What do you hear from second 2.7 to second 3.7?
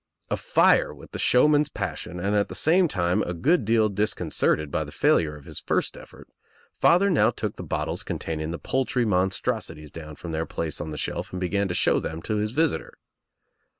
time a good